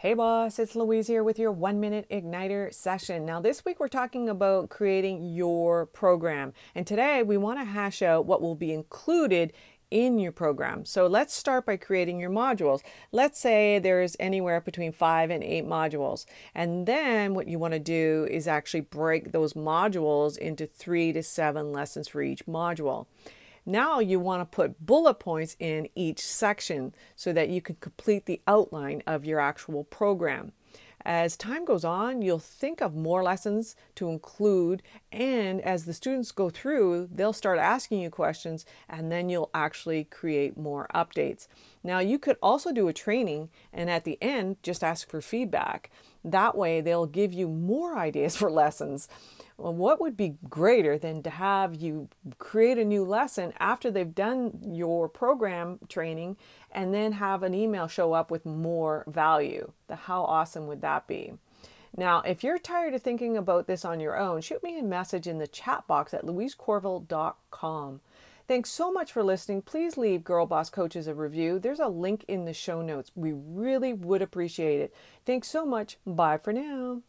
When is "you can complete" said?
27.50-28.26